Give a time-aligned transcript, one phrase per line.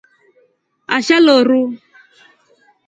[0.95, 1.61] Asha loru.